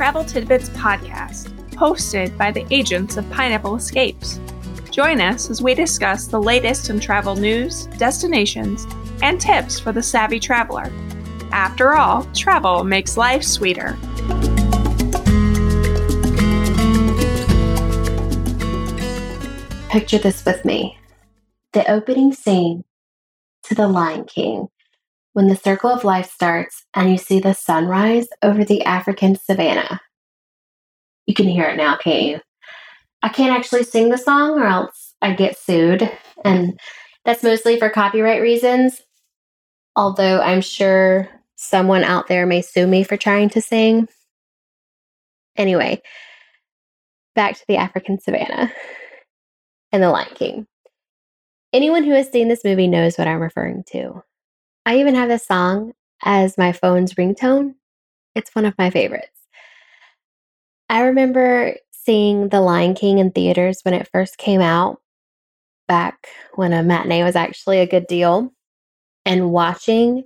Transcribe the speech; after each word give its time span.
Travel 0.00 0.24
Tidbits 0.24 0.70
podcast, 0.70 1.50
hosted 1.72 2.34
by 2.38 2.50
the 2.50 2.66
agents 2.70 3.18
of 3.18 3.30
Pineapple 3.30 3.76
Escapes. 3.76 4.40
Join 4.90 5.20
us 5.20 5.50
as 5.50 5.60
we 5.60 5.74
discuss 5.74 6.26
the 6.26 6.40
latest 6.40 6.88
in 6.88 6.98
travel 7.00 7.36
news, 7.36 7.84
destinations, 7.98 8.86
and 9.20 9.38
tips 9.38 9.78
for 9.78 9.92
the 9.92 10.02
savvy 10.02 10.40
traveler. 10.40 10.90
After 11.52 11.92
all, 11.92 12.24
travel 12.32 12.82
makes 12.82 13.18
life 13.18 13.42
sweeter. 13.42 13.98
Picture 19.90 20.16
this 20.16 20.42
with 20.46 20.64
me 20.64 20.96
the 21.74 21.84
opening 21.90 22.32
scene 22.32 22.84
to 23.64 23.74
The 23.74 23.86
Lion 23.86 24.24
King 24.24 24.68
when 25.32 25.48
the 25.48 25.56
circle 25.56 25.90
of 25.90 26.04
life 26.04 26.30
starts 26.30 26.84
and 26.94 27.10
you 27.10 27.18
see 27.18 27.40
the 27.40 27.54
sunrise 27.54 28.26
over 28.42 28.64
the 28.64 28.82
African 28.82 29.36
savannah. 29.36 30.00
You 31.26 31.34
can 31.34 31.46
hear 31.46 31.66
it 31.66 31.76
now, 31.76 31.96
can't 31.96 32.22
you? 32.22 32.40
I 33.22 33.28
can't 33.28 33.56
actually 33.56 33.84
sing 33.84 34.08
the 34.08 34.18
song 34.18 34.58
or 34.58 34.66
else 34.66 35.14
I 35.22 35.34
get 35.34 35.58
sued. 35.58 36.10
And 36.44 36.78
that's 37.24 37.42
mostly 37.42 37.78
for 37.78 37.90
copyright 37.90 38.40
reasons. 38.40 39.02
Although 39.94 40.40
I'm 40.40 40.62
sure 40.62 41.28
someone 41.56 42.04
out 42.04 42.26
there 42.26 42.46
may 42.46 42.62
sue 42.62 42.86
me 42.86 43.04
for 43.04 43.16
trying 43.16 43.50
to 43.50 43.60
sing. 43.60 44.08
Anyway, 45.56 46.00
back 47.34 47.56
to 47.56 47.64
the 47.68 47.76
African 47.76 48.18
savannah 48.18 48.72
and 49.92 50.02
the 50.02 50.10
Lion 50.10 50.34
King. 50.34 50.66
Anyone 51.72 52.04
who 52.04 52.12
has 52.12 52.30
seen 52.30 52.48
this 52.48 52.64
movie 52.64 52.88
knows 52.88 53.16
what 53.16 53.28
I'm 53.28 53.40
referring 53.40 53.84
to. 53.92 54.22
I 54.86 54.98
even 54.98 55.14
have 55.14 55.28
this 55.28 55.46
song 55.46 55.92
as 56.22 56.58
my 56.58 56.72
phone's 56.72 57.14
ringtone. 57.14 57.74
It's 58.34 58.54
one 58.54 58.64
of 58.64 58.76
my 58.78 58.90
favorites. 58.90 59.28
I 60.88 61.02
remember 61.02 61.76
seeing 61.92 62.48
The 62.48 62.60
Lion 62.60 62.94
King 62.94 63.18
in 63.18 63.30
theaters 63.30 63.80
when 63.82 63.94
it 63.94 64.08
first 64.10 64.38
came 64.38 64.60
out, 64.60 65.00
back 65.86 66.26
when 66.54 66.72
a 66.72 66.82
matinee 66.82 67.22
was 67.22 67.36
actually 67.36 67.78
a 67.78 67.86
good 67.86 68.06
deal, 68.06 68.52
and 69.24 69.50
watching 69.52 70.24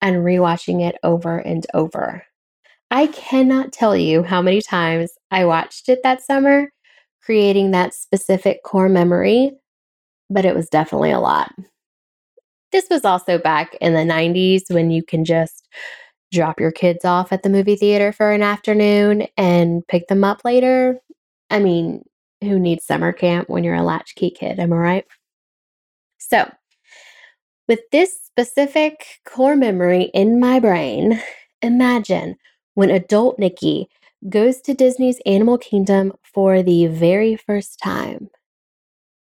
and 0.00 0.16
rewatching 0.16 0.86
it 0.86 0.96
over 1.02 1.38
and 1.38 1.66
over. 1.74 2.24
I 2.90 3.06
cannot 3.06 3.72
tell 3.72 3.96
you 3.96 4.22
how 4.22 4.42
many 4.42 4.60
times 4.60 5.12
I 5.30 5.44
watched 5.46 5.88
it 5.88 6.02
that 6.02 6.22
summer, 6.22 6.72
creating 7.22 7.70
that 7.70 7.94
specific 7.94 8.62
core 8.64 8.88
memory, 8.88 9.52
but 10.28 10.44
it 10.44 10.54
was 10.54 10.68
definitely 10.68 11.12
a 11.12 11.20
lot. 11.20 11.52
This 12.72 12.86
was 12.90 13.04
also 13.04 13.38
back 13.38 13.74
in 13.80 13.92
the 13.92 14.00
90s 14.00 14.64
when 14.68 14.90
you 14.90 15.02
can 15.02 15.24
just 15.24 15.68
drop 16.32 16.58
your 16.58 16.72
kids 16.72 17.04
off 17.04 17.32
at 17.32 17.42
the 17.42 17.50
movie 17.50 17.76
theater 17.76 18.12
for 18.12 18.32
an 18.32 18.42
afternoon 18.42 19.26
and 19.36 19.86
pick 19.86 20.08
them 20.08 20.24
up 20.24 20.44
later. 20.44 20.98
I 21.50 21.58
mean, 21.58 22.02
who 22.40 22.58
needs 22.58 22.86
summer 22.86 23.12
camp 23.12 23.48
when 23.48 23.62
you're 23.62 23.74
a 23.74 23.82
latchkey 23.82 24.30
kid? 24.30 24.58
Am 24.58 24.72
I 24.72 24.76
right? 24.76 25.04
So, 26.18 26.50
with 27.68 27.80
this 27.92 28.18
specific 28.24 29.04
core 29.26 29.56
memory 29.56 30.10
in 30.14 30.40
my 30.40 30.58
brain, 30.58 31.20
imagine 31.60 32.36
when 32.74 32.90
adult 32.90 33.38
Nikki 33.38 33.88
goes 34.28 34.60
to 34.62 34.74
Disney's 34.74 35.20
Animal 35.26 35.58
Kingdom 35.58 36.12
for 36.22 36.62
the 36.62 36.86
very 36.86 37.36
first 37.36 37.78
time. 37.82 38.30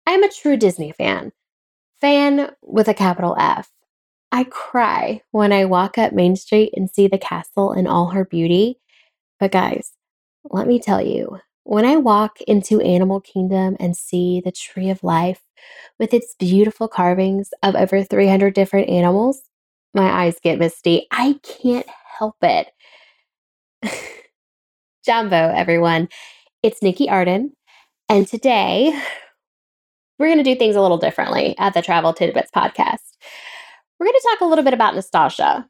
I'm 0.07 0.23
a 0.23 0.29
true 0.29 0.57
Disney 0.57 0.91
fan, 0.91 1.31
fan 2.01 2.51
with 2.61 2.87
a 2.87 2.93
capital 2.93 3.35
F. 3.39 3.71
I 4.31 4.45
cry 4.45 5.21
when 5.31 5.53
I 5.53 5.65
walk 5.65 5.97
up 5.97 6.13
Main 6.13 6.35
Street 6.35 6.73
and 6.75 6.89
see 6.89 7.07
the 7.07 7.17
castle 7.17 7.73
in 7.73 7.87
all 7.87 8.09
her 8.09 8.25
beauty. 8.25 8.79
But 9.39 9.51
guys, 9.51 9.93
let 10.45 10.67
me 10.67 10.79
tell 10.79 11.01
you, 11.01 11.39
when 11.63 11.85
I 11.85 11.97
walk 11.97 12.41
into 12.41 12.81
Animal 12.81 13.21
Kingdom 13.21 13.77
and 13.79 13.95
see 13.95 14.41
the 14.43 14.51
Tree 14.51 14.89
of 14.89 15.03
Life 15.03 15.41
with 15.99 16.13
its 16.13 16.35
beautiful 16.39 16.87
carvings 16.87 17.49
of 17.61 17.75
over 17.75 18.03
300 18.03 18.53
different 18.53 18.89
animals, 18.89 19.41
my 19.93 20.09
eyes 20.09 20.37
get 20.41 20.59
misty. 20.59 21.07
I 21.11 21.39
can't 21.43 21.87
help 22.17 22.37
it. 22.41 22.71
Jambo, 25.05 25.35
everyone. 25.35 26.09
It's 26.63 26.81
Nikki 26.81 27.09
Arden. 27.09 27.53
And 28.09 28.27
today 28.27 28.99
we're 30.21 30.27
going 30.27 30.37
to 30.37 30.43
do 30.43 30.55
things 30.55 30.75
a 30.75 30.81
little 30.81 30.99
differently 30.99 31.55
at 31.57 31.73
the 31.73 31.81
Travel 31.81 32.13
Tidbits 32.13 32.51
podcast. 32.55 32.99
We're 33.99 34.05
going 34.05 34.13
to 34.13 34.27
talk 34.29 34.41
a 34.41 34.45
little 34.45 34.63
bit 34.63 34.75
about 34.75 34.93
nostalgia, 34.93 35.67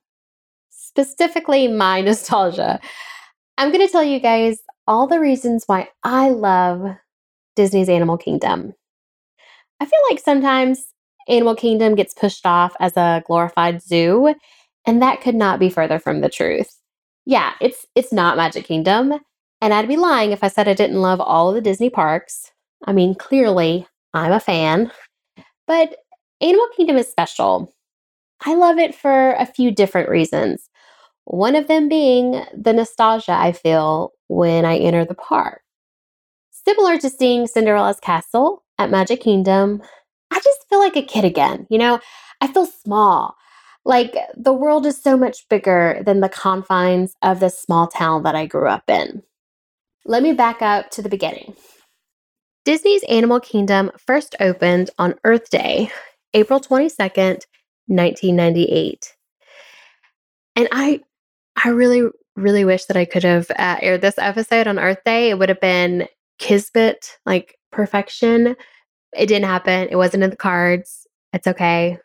specifically 0.70 1.70
my 1.70 2.02
nostalgia. 2.02 2.82
I'm 3.58 3.72
going 3.72 3.86
to 3.86 3.92
tell 3.92 4.04
you 4.04 4.20
guys 4.20 4.60
all 4.88 5.08
the 5.08 5.22
reasons 5.22 5.64
why 5.68 5.88
I 6.04 6.32
love 6.32 6.98
Disney's 7.56 7.88
Animal 7.88 8.18
Kingdom. 8.18 8.74
I 9.80 9.86
feel 9.86 10.00
like 10.10 10.20
sometimes 10.20 10.86
Animal 11.30 11.56
Kingdom 11.56 11.96
gets 11.96 12.14
pushed 12.14 12.46
off 12.46 12.76
as 12.82 12.98
a 12.98 13.24
glorified 13.26 13.82
zoo, 13.82 14.36
and 14.86 15.02
that 15.02 15.22
could 15.22 15.36
not 15.36 15.60
be 15.60 15.70
further 15.70 15.98
from 15.98 16.20
the 16.20 16.30
truth. 16.30 16.78
Yeah, 17.26 17.54
it's 17.62 17.86
it's 17.96 18.12
not 18.12 18.36
Magic 18.36 18.66
Kingdom, 18.66 19.14
and 19.62 19.74
I'd 19.74 19.88
be 19.88 19.96
lying 19.96 20.34
if 20.34 20.44
I 20.44 20.50
said 20.50 20.68
I 20.68 20.74
didn't 20.74 21.02
love 21.02 21.22
all 21.22 21.54
the 21.54 21.62
Disney 21.62 21.90
parks. 21.90 22.52
I 22.86 22.92
mean, 22.92 23.16
clearly 23.16 23.88
I'm 24.14 24.32
a 24.32 24.40
fan. 24.40 24.92
But 25.68 25.96
Animal 26.42 26.68
Kingdom 26.76 26.98
is 26.98 27.08
special. 27.08 27.74
I 28.46 28.56
love 28.56 28.78
it 28.78 28.96
for 28.96 29.34
a 29.34 29.46
few 29.46 29.72
different 29.72 30.10
reasons. 30.10 30.70
One 31.26 31.56
of 31.56 31.68
them 31.68 31.88
being 31.88 32.44
the 32.56 32.74
nostalgia 32.74 33.34
I 33.34 33.52
feel 33.52 34.12
when 34.28 34.66
I 34.66 34.78
enter 34.78 35.06
the 35.06 35.14
park. 35.14 35.62
Similar 36.52 36.98
to 37.00 37.10
seeing 37.10 37.48
Cinderella's 37.48 38.00
castle 38.00 38.64
at 38.78 38.90
Magic 38.90 39.22
Kingdom, 39.22 39.82
I 40.32 40.36
just 40.36 40.68
feel 40.70 40.80
like 40.80 40.96
a 40.96 41.02
kid 41.02 41.26
again. 41.26 41.68
You 41.70 41.78
know, 41.78 42.00
I 42.40 42.48
feel 42.48 42.66
small. 42.66 43.36
Like 43.86 44.16
the 44.36 44.54
world 44.54 44.86
is 44.86 45.02
so 45.02 45.18
much 45.18 45.48
bigger 45.50 46.02
than 46.06 46.20
the 46.20 46.30
confines 46.30 47.16
of 47.22 47.40
this 47.40 47.60
small 47.60 47.88
town 47.88 48.24
that 48.24 48.36
I 48.36 48.46
grew 48.46 48.68
up 48.68 48.90
in. 48.90 49.24
Let 50.06 50.24
me 50.24 50.34
back 50.34 50.62
up 50.62 50.90
to 50.92 51.02
the 51.02 51.10
beginning. 51.10 51.56
Disney's 52.64 53.04
Animal 53.10 53.40
Kingdom 53.40 53.90
first 53.98 54.36
opened 54.40 54.92
on 55.00 55.16
Earth 55.24 55.50
Day, 55.50 55.92
April 56.36 56.60
22nd, 56.60 57.42
1998. 57.88 59.16
And 60.56 60.68
I 60.72 61.02
I 61.64 61.70
really 61.70 62.08
really 62.36 62.64
wish 62.64 62.86
that 62.86 62.98
I 62.98 63.06
could 63.06 63.24
have 63.24 63.50
uh, 63.58 63.78
aired 63.82 64.02
this 64.02 64.18
episode 64.20 64.68
on 64.68 64.78
Earth 64.78 65.00
Day. 65.04 65.32
It 65.32 65.40
would 65.40 65.50
have 65.50 65.60
been 65.60 66.08
kismet, 66.38 67.18
like 67.26 67.58
perfection. 67.72 68.56
It 69.18 69.26
didn't 69.26 69.46
happen. 69.46 69.90
It 69.90 69.98
wasn't 69.98 70.24
in 70.24 70.30
the 70.30 70.36
cards. 70.36 71.08
It's 71.34 71.48
okay. 71.48 71.98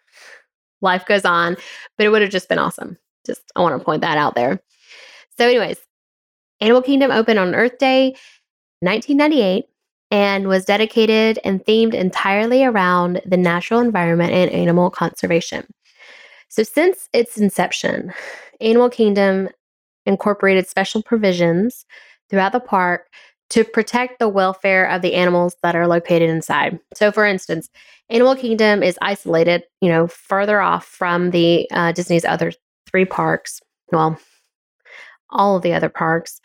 Life 0.80 1.04
goes 1.04 1.24
on, 1.26 1.56
but 1.98 2.06
it 2.06 2.10
would 2.10 2.22
have 2.22 2.30
just 2.30 2.48
been 2.48 2.58
awesome. 2.58 2.96
Just 3.26 3.42
I 3.54 3.60
want 3.60 3.78
to 3.78 3.84
point 3.84 4.00
that 4.00 4.18
out 4.18 4.34
there. 4.34 4.60
So 5.36 5.46
anyways, 5.46 5.78
Animal 6.62 6.82
Kingdom 6.82 7.10
opened 7.10 7.38
on 7.38 7.54
Earth 7.54 7.76
Day 7.78 8.16
1998 8.80 9.66
and 10.10 10.48
was 10.48 10.64
dedicated 10.64 11.38
and 11.44 11.64
themed 11.64 11.94
entirely 11.94 12.64
around 12.64 13.20
the 13.26 13.36
natural 13.36 13.80
environment 13.80 14.32
and 14.32 14.50
animal 14.50 14.90
conservation. 14.90 15.66
So, 16.48 16.62
since 16.62 17.08
its 17.12 17.36
inception, 17.36 18.12
Animal 18.60 18.88
Kingdom 18.88 19.48
incorporated 20.06 20.68
special 20.68 21.02
provisions 21.02 21.84
throughout 22.30 22.52
the 22.52 22.60
park 22.60 23.08
to 23.50 23.64
protect 23.64 24.18
the 24.18 24.28
welfare 24.28 24.88
of 24.88 25.02
the 25.02 25.14
animals 25.14 25.56
that 25.62 25.76
are 25.76 25.86
located 25.86 26.30
inside. 26.30 26.78
So, 26.94 27.12
for 27.12 27.24
instance, 27.24 27.68
Animal 28.08 28.36
Kingdom 28.36 28.82
is 28.82 28.98
isolated, 29.02 29.64
you 29.80 29.88
know, 29.88 30.06
further 30.06 30.60
off 30.60 30.86
from 30.86 31.30
the 31.30 31.68
uh, 31.72 31.92
Disney's 31.92 32.24
other 32.24 32.52
three 32.88 33.04
parks. 33.04 33.60
Well, 33.90 34.18
all 35.30 35.56
of 35.56 35.62
the 35.62 35.74
other 35.74 35.88
parks. 35.88 36.40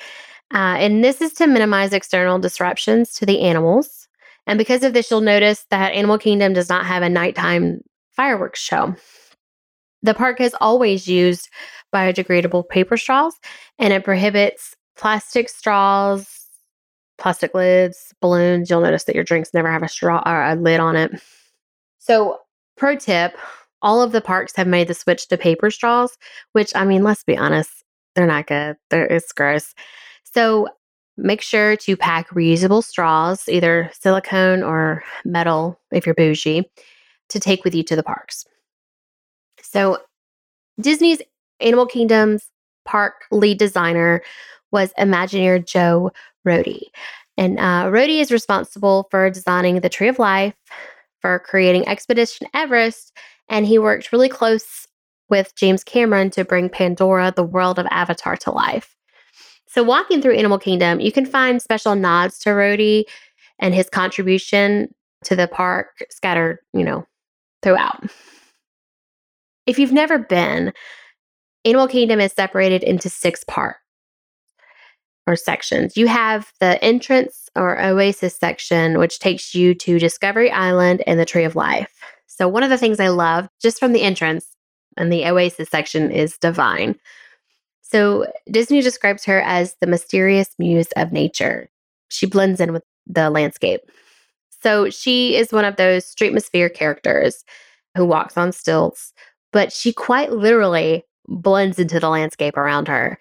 Uh, 0.54 0.76
and 0.78 1.04
this 1.04 1.22
is 1.22 1.34
to 1.34 1.48
minimize 1.48 1.94
external 1.94 2.40
disruptions 2.40 3.14
to 3.14 3.26
the 3.26 3.42
animals. 3.42 4.08
And 4.48 4.58
because 4.58 4.84
of 4.84 4.94
this, 4.94 5.10
you'll 5.10 5.22
notice 5.22 5.66
that 5.70 5.94
Animal 5.94 6.18
Kingdom 6.18 6.54
does 6.54 6.70
not 6.70 6.86
have 6.86 7.04
a 7.04 7.10
nighttime 7.10 7.82
fireworks 8.12 8.60
show. 8.60 8.96
The 10.04 10.14
park 10.14 10.40
has 10.40 10.56
always 10.60 11.08
used 11.08 11.50
biodegradable 11.94 12.68
paper 12.70 12.98
straws 12.98 13.36
and 13.78 13.94
it 13.94 14.04
prohibits 14.04 14.76
plastic 14.98 15.48
straws, 15.48 16.48
plastic 17.18 17.54
lids, 17.54 18.14
balloons. 18.20 18.70
You'll 18.70 18.82
notice 18.82 19.04
that 19.06 19.16
your 19.16 19.24
drinks 19.24 19.54
never 19.54 19.72
have 19.72 19.84
a 19.84 19.88
straw 19.88 20.24
or 20.26 20.44
a 20.44 20.56
lid 20.56 20.80
on 20.80 20.96
it. 20.96 21.12
So, 22.00 22.40
pro 22.78 22.96
tip 22.96 23.38
all 23.82 24.02
of 24.02 24.12
the 24.12 24.22
parks 24.22 24.56
have 24.56 24.68
made 24.68 24.88
the 24.88 24.94
switch 24.94 25.28
to 25.28 25.38
paper 25.38 25.72
straws, 25.72 26.18
which, 26.54 26.72
I 26.76 26.86
mean, 26.86 27.04
let's 27.04 27.24
be 27.24 27.38
honest, 27.38 27.72
they're 28.16 28.28
not 28.28 28.48
good. 28.48 28.78
They're, 28.90 29.08
it's 29.08 29.32
gross. 29.32 29.74
So 30.34 30.68
make 31.18 31.42
sure 31.42 31.76
to 31.78 31.98
pack 31.98 32.30
reusable 32.30 32.84
straws, 32.84 33.48
either 33.48 33.92
silicone 33.94 34.64
or 34.64 35.04
metal 35.26 35.80
if 35.92 36.06
you're 36.06 36.16
bougie, 36.16 36.70
to 37.30 37.40
take 37.40 37.64
with 37.64 37.76
you 37.76 37.84
to 37.84 37.96
the 37.96 38.04
parks. 38.04 38.46
So 39.62 40.00
Disney's 40.80 41.22
Animal 41.60 41.86
Kingdom's 41.86 42.50
park 42.86 43.14
lead 43.32 43.60
designer 43.60 44.22
was 44.72 44.94
Imagineer 44.98 45.66
Joe 45.66 46.12
Rohde. 46.48 46.84
And 47.38 47.60
uh, 47.60 47.86
Rohde 47.86 48.20
is 48.20 48.32
responsible 48.32 49.08
for 49.12 49.30
designing 49.30 49.80
the 49.80 49.90
Tree 49.90 50.08
of 50.08 50.20
Life, 50.20 50.56
for 51.20 51.40
creating 51.40 51.88
Expedition 51.88 52.48
Everest, 52.54 53.16
and 53.48 53.66
he 53.66 53.78
worked 53.78 54.12
really 54.12 54.30
close 54.30 54.88
with 55.30 55.56
James 55.56 55.84
Cameron 55.84 56.30
to 56.32 56.44
bring 56.44 56.68
Pandora, 56.68 57.32
the 57.34 57.44
world 57.44 57.80
of 57.80 57.86
Avatar, 57.92 58.36
to 58.38 58.52
life. 58.52 58.96
So, 59.72 59.84
walking 59.84 60.22
through 60.22 60.36
Animal 60.36 60.60
Kingdom, 60.60 61.00
you 61.00 61.14
can 61.14 61.26
find 61.26 61.62
special 61.62 61.96
nods 61.96 62.40
to 62.40 62.50
Rohde 62.50 63.06
and 63.58 63.74
his 63.74 63.90
contribution 63.90 64.94
to 65.24 65.34
the 65.34 65.48
park 65.48 66.04
scattered, 66.10 66.60
you 66.74 66.84
know, 66.84 67.08
throughout. 67.64 68.04
If 69.66 69.80
you've 69.80 69.94
never 69.94 70.18
been, 70.18 70.74
Animal 71.64 71.88
Kingdom 71.88 72.20
is 72.20 72.34
separated 72.34 72.84
into 72.84 73.10
six 73.10 73.46
parts 73.46 73.80
or 75.26 75.38
sections. 75.38 75.96
You 75.96 76.08
have 76.08 76.52
the 76.60 76.84
entrance 76.84 77.48
or 77.56 77.82
oasis 77.82 78.36
section, 78.36 78.98
which 79.00 79.20
takes 79.20 79.56
you 79.56 79.74
to 79.76 80.00
Discovery 80.00 80.52
Island 80.52 81.02
and 81.08 81.18
the 81.18 81.26
Tree 81.26 81.46
of 81.46 81.56
Life. 81.56 81.94
So, 82.28 82.46
one 82.50 82.64
of 82.64 82.70
the 82.70 82.78
things 82.78 83.00
I 83.00 83.08
love 83.08 83.48
just 83.62 83.80
from 83.80 83.94
the 83.94 84.02
entrance 84.02 84.48
and 84.98 85.14
the 85.14 85.26
oasis 85.28 85.70
section 85.70 86.12
is 86.12 86.38
DiVine. 86.38 86.98
So, 87.92 88.26
Disney 88.50 88.82
describes 88.82 89.26
her 89.26 89.42
as 89.42 89.76
the 89.82 89.88
mysterious 89.88 90.50
muse 90.58 90.88
of 90.96 91.12
nature. 91.12 91.70
She 92.10 92.26
blends 92.26 92.62
in 92.62 92.72
with 92.72 92.84
the 93.06 93.30
landscape. 93.30 93.82
So, 94.62 94.90
she 94.90 95.36
is 95.36 95.52
one 95.52 95.66
of 95.66 95.76
those 95.76 96.06
streetmosphere 96.06 96.74
characters 96.74 97.44
who 97.98 98.06
walks 98.06 98.38
on 98.38 98.54
stilts, 98.54 99.14
but 99.52 99.74
she 99.74 99.92
quite 99.92 100.32
literally 100.32 101.04
blends 101.28 101.80
into 101.80 102.00
the 102.00 102.10
landscape 102.10 102.56
around 102.58 102.88
her. 102.88 103.20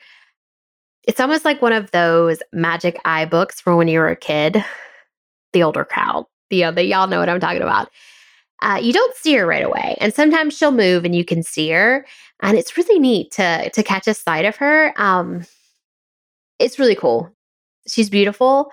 It's 1.04 1.20
almost 1.20 1.44
like 1.44 1.60
one 1.62 1.72
of 1.72 1.90
those 1.90 2.38
magic 2.52 3.00
eye 3.04 3.24
books 3.24 3.60
from 3.60 3.76
when 3.76 3.88
you 3.88 3.98
were 3.98 4.08
a 4.08 4.16
kid, 4.16 4.64
the 5.52 5.62
older 5.62 5.84
crowd. 5.84 6.26
You 6.50 6.70
know, 6.70 6.80
y'all 6.80 7.08
know 7.08 7.18
what 7.18 7.28
I'm 7.28 7.40
talking 7.40 7.62
about. 7.62 7.88
Uh, 8.62 8.78
you 8.82 8.92
don't 8.92 9.16
see 9.16 9.34
her 9.34 9.46
right 9.46 9.64
away, 9.64 9.96
and 10.00 10.12
sometimes 10.12 10.56
she'll 10.56 10.72
move 10.72 11.04
and 11.04 11.14
you 11.14 11.24
can 11.24 11.42
see 11.42 11.70
her, 11.70 12.06
and 12.42 12.58
it's 12.58 12.76
really 12.76 12.98
neat 12.98 13.30
to 13.32 13.70
to 13.70 13.82
catch 13.82 14.06
a 14.06 14.14
sight 14.14 14.44
of 14.44 14.56
her. 14.56 14.92
Um, 15.00 15.44
it's 16.58 16.78
really 16.78 16.94
cool. 16.94 17.30
She's 17.88 18.10
beautiful, 18.10 18.70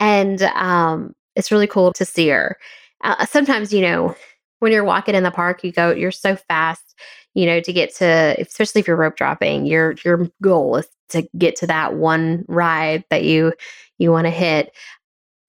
and 0.00 0.42
um, 0.42 1.14
it's 1.36 1.50
really 1.52 1.66
cool 1.66 1.92
to 1.94 2.04
see 2.04 2.28
her. 2.28 2.58
Uh, 3.02 3.26
sometimes, 3.26 3.72
you 3.72 3.80
know, 3.82 4.14
when 4.60 4.72
you're 4.72 4.84
walking 4.84 5.14
in 5.14 5.22
the 5.24 5.30
park, 5.30 5.64
you 5.64 5.72
go, 5.72 5.90
you're 5.90 6.10
so 6.10 6.36
fast, 6.36 6.94
you 7.34 7.46
know, 7.46 7.60
to 7.60 7.72
get 7.72 7.94
to, 7.96 8.36
especially 8.38 8.80
if 8.80 8.88
you're 8.88 8.96
rope 8.96 9.16
dropping, 9.16 9.66
your 9.66 9.94
your 10.04 10.28
goal 10.42 10.76
is 10.76 10.86
to 11.10 11.28
get 11.38 11.56
to 11.56 11.66
that 11.66 11.94
one 11.94 12.44
ride 12.48 13.04
that 13.10 13.24
you 13.24 13.52
you 13.98 14.10
want 14.10 14.26
to 14.26 14.30
hit 14.30 14.72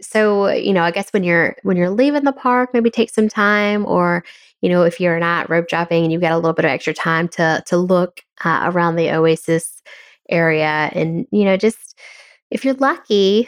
so 0.02 0.50
you 0.50 0.74
know 0.74 0.84
i 0.84 0.92
guess 0.92 1.10
when 1.12 1.24
you're 1.24 1.56
when 1.64 1.78
you're 1.78 1.90
leaving 1.90 2.24
the 2.24 2.34
park 2.34 2.72
maybe 2.74 2.90
take 2.90 3.10
some 3.10 3.30
time 3.30 3.86
or 3.86 4.24
you 4.62 4.70
know 4.70 4.84
if 4.84 5.00
you're 5.00 5.20
not 5.20 5.50
rope 5.50 5.68
dropping 5.68 6.04
and 6.04 6.12
you've 6.12 6.22
got 6.22 6.32
a 6.32 6.38
little 6.38 6.54
bit 6.54 6.66
of 6.66 6.72
extra 6.72 6.94
time 6.94 7.28
to 7.28 7.64
to 7.66 7.78
look 7.78 8.22
uh, 8.44 8.70
around 8.74 8.96
the 8.96 9.12
oasis 9.12 9.82
area 10.30 10.90
and 10.94 11.28
you 11.32 11.46
know 11.46 11.56
just 11.56 11.98
if 12.52 12.66
you're 12.66 12.74
lucky 12.76 13.48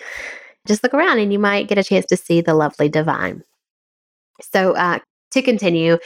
just 0.68 0.84
look 0.84 0.94
around 0.94 1.20
and 1.20 1.32
you 1.32 1.40
might 1.40 1.68
get 1.68 1.78
a 1.78 1.84
chance 1.84 2.06
to 2.08 2.18
see 2.18 2.42
the 2.42 2.54
lovely 2.54 2.90
DiVine. 2.90 3.42
So 4.42 4.74
uh, 4.74 5.00
to 5.32 5.42
continue 5.42 5.98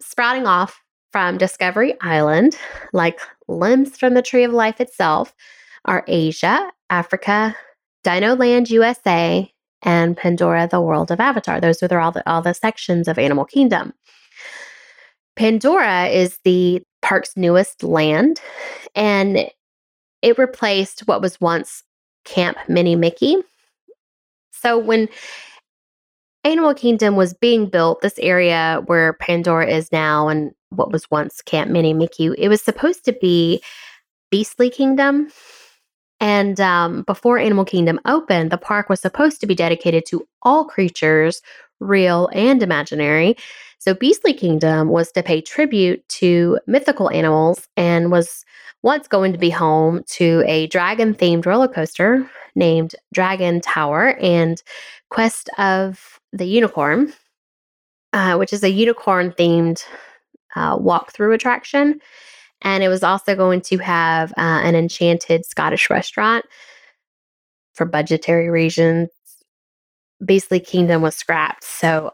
sprouting 0.00 0.46
off 0.46 0.80
from 1.12 1.38
discovery 1.38 1.94
island 2.02 2.56
like 2.92 3.18
limbs 3.48 3.96
from 3.96 4.14
the 4.14 4.22
tree 4.22 4.44
of 4.44 4.52
life 4.52 4.80
itself 4.80 5.34
are 5.86 6.04
asia 6.06 6.70
africa 6.90 7.56
Dino 8.06 8.36
Land 8.36 8.70
USA, 8.70 9.52
and 9.82 10.16
Pandora, 10.16 10.68
the 10.70 10.80
World 10.80 11.10
of 11.10 11.18
Avatar. 11.18 11.60
Those 11.60 11.82
are 11.82 11.98
all 11.98 12.12
the, 12.12 12.22
all 12.30 12.40
the 12.40 12.52
sections 12.52 13.08
of 13.08 13.18
Animal 13.18 13.44
Kingdom. 13.44 13.92
Pandora 15.34 16.06
is 16.06 16.38
the 16.44 16.84
park's 17.02 17.36
newest 17.36 17.82
land, 17.82 18.40
and 18.94 19.50
it 20.22 20.38
replaced 20.38 21.00
what 21.08 21.20
was 21.20 21.40
once 21.40 21.82
Camp 22.24 22.56
Mini 22.68 22.94
Mickey. 22.94 23.38
So 24.52 24.78
when 24.78 25.08
Animal 26.44 26.74
Kingdom 26.74 27.16
was 27.16 27.34
being 27.34 27.68
built, 27.68 28.02
this 28.02 28.20
area 28.20 28.82
where 28.86 29.14
Pandora 29.14 29.66
is 29.66 29.90
now 29.90 30.28
and 30.28 30.52
what 30.70 30.92
was 30.92 31.10
once 31.10 31.42
Camp 31.42 31.72
Mini 31.72 31.92
Mickey, 31.92 32.30
it 32.38 32.48
was 32.48 32.62
supposed 32.62 33.04
to 33.06 33.12
be 33.14 33.60
Beastly 34.30 34.70
Kingdom. 34.70 35.28
And 36.20 36.58
um, 36.60 37.02
before 37.02 37.38
Animal 37.38 37.64
Kingdom 37.64 38.00
opened, 38.06 38.50
the 38.50 38.58
park 38.58 38.88
was 38.88 39.00
supposed 39.00 39.40
to 39.40 39.46
be 39.46 39.54
dedicated 39.54 40.04
to 40.06 40.26
all 40.42 40.64
creatures, 40.64 41.42
real 41.80 42.28
and 42.32 42.62
imaginary. 42.62 43.36
So 43.78 43.94
Beastly 43.94 44.32
Kingdom 44.32 44.88
was 44.88 45.12
to 45.12 45.22
pay 45.22 45.40
tribute 45.40 46.06
to 46.08 46.58
mythical 46.66 47.10
animals 47.10 47.68
and 47.76 48.10
was 48.10 48.44
once 48.82 49.08
going 49.08 49.32
to 49.32 49.38
be 49.38 49.50
home 49.50 50.02
to 50.06 50.42
a 50.46 50.66
dragon 50.68 51.14
themed 51.14 51.44
roller 51.44 51.68
coaster 51.68 52.28
named 52.54 52.94
Dragon 53.12 53.60
Tower 53.60 54.16
and 54.20 54.62
Quest 55.10 55.50
of 55.58 56.18
the 56.32 56.46
Unicorn, 56.46 57.12
uh, 58.12 58.36
which 58.36 58.52
is 58.52 58.62
a 58.62 58.70
unicorn 58.70 59.32
themed 59.32 59.84
uh, 60.54 60.76
walkthrough 60.78 61.34
attraction. 61.34 62.00
And 62.62 62.82
it 62.82 62.88
was 62.88 63.02
also 63.02 63.34
going 63.34 63.60
to 63.62 63.78
have 63.78 64.32
uh, 64.32 64.60
an 64.64 64.74
enchanted 64.74 65.44
Scottish 65.44 65.90
restaurant 65.90 66.44
for 67.74 67.84
budgetary 67.84 68.48
reasons. 68.48 69.08
Beastly 70.24 70.60
Kingdom 70.60 71.02
was 71.02 71.14
scrapped. 71.14 71.64
So 71.64 72.12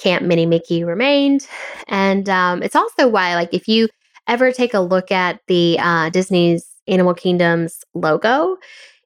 Camp 0.00 0.24
Mini 0.24 0.46
Mickey 0.46 0.84
remained. 0.84 1.46
And 1.88 2.28
um, 2.28 2.62
it's 2.62 2.76
also 2.76 3.08
why, 3.08 3.34
like, 3.34 3.52
if 3.52 3.66
you 3.66 3.88
ever 4.28 4.52
take 4.52 4.74
a 4.74 4.80
look 4.80 5.10
at 5.10 5.40
the 5.48 5.78
uh, 5.80 6.10
Disney's 6.10 6.66
Animal 6.86 7.14
Kingdom's 7.14 7.82
logo, 7.94 8.56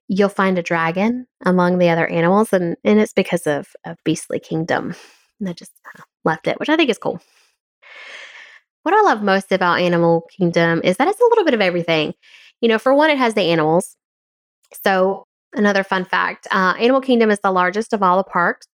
you'll 0.08 0.28
find 0.28 0.58
a 0.58 0.62
dragon 0.62 1.26
among 1.46 1.78
the 1.78 1.88
other 1.88 2.06
animals. 2.06 2.52
And, 2.52 2.76
and 2.84 3.00
it's 3.00 3.12
because 3.12 3.46
of, 3.46 3.68
of 3.86 3.96
Beastly 4.04 4.40
Kingdom. 4.40 4.94
And 5.38 5.48
I 5.48 5.52
just 5.54 5.72
left 6.24 6.46
it, 6.46 6.60
which 6.60 6.68
I 6.68 6.76
think 6.76 6.90
is 6.90 6.98
cool. 6.98 7.20
What 8.82 8.94
I 8.94 9.02
love 9.02 9.22
most 9.22 9.52
about 9.52 9.80
Animal 9.80 10.26
Kingdom 10.36 10.80
is 10.84 10.96
that 10.96 11.08
it's 11.08 11.20
a 11.20 11.24
little 11.24 11.44
bit 11.44 11.54
of 11.54 11.60
everything. 11.60 12.14
You 12.60 12.68
know, 12.68 12.78
for 12.78 12.94
one, 12.94 13.10
it 13.10 13.18
has 13.18 13.34
the 13.34 13.42
animals. 13.42 13.96
So, 14.84 15.24
another 15.54 15.82
fun 15.84 16.04
fact 16.04 16.46
uh, 16.50 16.74
Animal 16.78 17.00
Kingdom 17.00 17.30
is 17.30 17.40
the 17.40 17.50
largest 17.50 17.92
of 17.92 18.02
all 18.02 18.16
the 18.16 18.24
parks. 18.24 18.66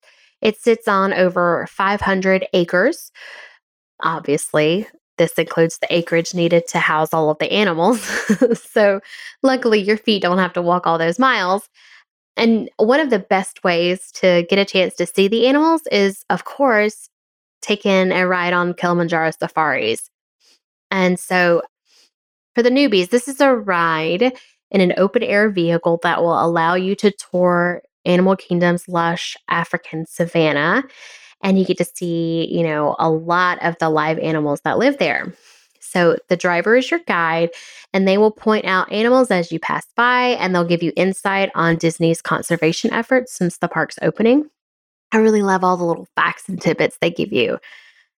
It 0.42 0.60
sits 0.60 0.88
on 0.88 1.14
over 1.14 1.66
500 1.70 2.48
acres. 2.54 3.12
Obviously, 4.04 4.88
this 5.18 5.34
includes 5.34 5.80
the 5.80 5.94
acreage 5.94 6.34
needed 6.34 6.68
to 6.68 6.80
house 6.80 7.14
all 7.14 7.30
of 7.30 7.40
the 7.40 7.52
animals. 7.52 8.02
so, 8.54 9.00
luckily, 9.42 9.80
your 9.80 9.98
feet 9.98 10.22
don't 10.22 10.38
have 10.38 10.54
to 10.54 10.62
walk 10.62 10.86
all 10.86 10.98
those 10.98 11.20
miles. 11.20 11.68
And 12.38 12.70
one 12.78 13.00
of 13.00 13.10
the 13.10 13.20
best 13.20 13.64
ways 13.64 14.12
to 14.16 14.46
get 14.50 14.60
a 14.60 14.66
chance 14.66 14.96
to 14.96 15.06
see 15.06 15.28
the 15.28 15.48
animals 15.48 15.84
is, 15.92 16.26
of 16.30 16.44
course, 16.44 17.10
taken 17.66 18.12
a 18.12 18.28
ride 18.28 18.54
on 18.54 18.74
Kilimanjaro 18.74 19.32
safaris. 19.32 20.10
And 20.92 21.20
so, 21.20 21.62
for 22.54 22.64
the 22.64 22.70
newbies, 22.70 23.10
this 23.10 23.28
is 23.28 23.42
a 23.42 23.54
ride 23.54 24.34
in 24.72 24.82
an 24.82 24.94
open 24.98 25.24
air 25.24 25.50
vehicle 25.50 26.00
that 26.04 26.22
will 26.22 26.42
allow 26.42 26.76
you 26.76 26.96
to 26.96 27.12
tour 27.12 27.82
Animal 28.06 28.36
Kingdom's 28.36 28.88
lush 28.88 29.36
African 29.50 30.06
savanna. 30.06 30.84
And 31.44 31.60
you 31.60 31.66
get 31.66 31.78
to 31.78 31.86
see, 31.86 32.48
you 32.50 32.64
know, 32.64 32.96
a 32.98 33.10
lot 33.10 33.62
of 33.62 33.76
the 33.80 33.90
live 33.90 34.20
animals 34.20 34.62
that 34.64 34.78
live 34.78 34.98
there. 34.98 35.34
So 35.82 36.18
the 36.30 36.36
driver 36.36 36.76
is 36.76 36.90
your 36.90 37.00
guide, 37.08 37.52
and 37.94 38.08
they 38.08 38.18
will 38.18 38.32
point 38.32 38.66
out 38.66 38.92
animals 38.92 39.32
as 39.32 39.52
you 39.52 39.60
pass 39.60 39.86
by, 39.96 40.30
and 40.40 40.54
they'll 40.54 40.66
give 40.66 40.84
you 40.84 40.92
insight 40.96 41.52
on 41.56 41.78
Disney's 41.78 42.22
conservation 42.22 42.92
efforts 42.92 43.34
since 43.34 43.58
the 43.58 43.68
park's 43.68 43.98
opening. 44.02 44.50
I 45.16 45.20
really 45.20 45.44
love 45.44 45.64
all 45.64 45.78
the 45.78 45.86
little 45.86 46.10
facts 46.18 46.50
and 46.50 46.62
tidbits 46.62 46.98
they 47.00 47.10
give 47.10 47.32
you. 47.32 47.58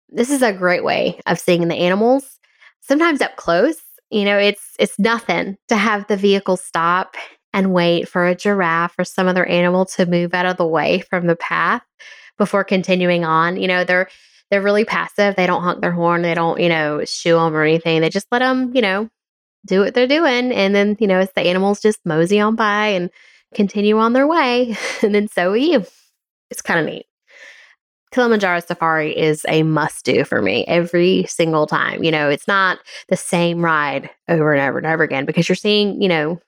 This 0.10 0.32
is 0.32 0.42
a 0.42 0.52
great 0.52 0.84
way 0.84 1.20
of 1.28 1.40
seeing 1.40 1.68
the 1.68 1.76
animals. 1.76 2.40
Sometimes 2.82 3.22
up 3.22 3.36
close, 3.36 3.78
you 4.10 4.26
know, 4.26 4.40
it's 4.40 4.72
it's 4.80 4.98
nothing 4.98 5.58
to 5.68 5.76
have 5.76 6.08
the 6.08 6.18
vehicle 6.18 6.58
stop 6.58 7.16
and 7.54 7.72
wait 7.72 8.10
for 8.10 8.26
a 8.26 8.34
giraffe 8.34 8.96
or 8.98 9.04
some 9.04 9.28
other 9.28 9.46
animal 9.46 9.86
to 9.86 10.08
move 10.08 10.34
out 10.34 10.48
of 10.48 10.58
the 10.58 10.66
way 10.66 11.02
from 11.02 11.28
the 11.28 11.36
path 11.36 11.84
before 12.40 12.64
continuing 12.64 13.24
on. 13.24 13.58
You 13.58 13.68
know, 13.68 13.84
they're 13.84 14.10
they're 14.50 14.64
really 14.64 14.86
passive. 14.86 15.36
They 15.36 15.46
don't 15.46 15.62
honk 15.62 15.82
their 15.82 15.92
horn. 15.92 16.24
They 16.24 16.34
don't, 16.34 16.60
you 16.60 16.70
know, 16.70 17.06
shoo 17.06 17.36
them 17.36 17.54
or 17.56 17.62
anything. 17.62 18.02
They 18.02 18.10
just 18.10 18.32
let 18.32 18.40
them, 18.40 18.76
you 18.76 18.82
know, 18.82 19.08
do 19.68 19.82
what 19.82 19.94
they're 19.94 20.08
doing. 20.08 20.52
And 20.52 20.74
then, 20.74 20.98
you 21.00 21.06
know, 21.06 21.20
it's 21.20 21.34
the 21.34 21.42
animals 21.42 21.80
just 21.80 22.00
mosey 22.06 22.40
on 22.40 22.56
by 22.56 22.88
and 22.88 23.12
continue 23.54 24.00
on 24.00 24.14
their 24.14 24.26
way. 24.26 24.76
and 25.04 25.14
then 25.14 25.28
so 25.28 25.52
are 25.52 25.58
you 25.58 25.86
it's 26.50 26.62
kind 26.62 26.80
of 26.80 26.86
neat. 26.86 27.06
Kilimanjaro 28.12 28.62
Safari 28.62 29.18
is 29.18 29.46
a 29.50 29.64
must 29.64 30.06
do 30.06 30.24
for 30.24 30.42
me 30.42 30.64
every 30.66 31.26
single 31.28 31.68
time. 31.68 32.04
You 32.04 32.12
know, 32.12 32.30
it's 32.30 32.48
not 32.48 32.80
the 33.10 33.18
same 33.18 33.62
ride 33.62 34.10
over 34.30 34.54
and 34.54 34.62
over 34.62 34.78
and 34.78 34.88
over 34.88 35.04
again 35.04 35.26
because 35.26 35.50
you're 35.50 35.56
seeing, 35.56 36.02
you 36.02 36.08
know, 36.08 36.40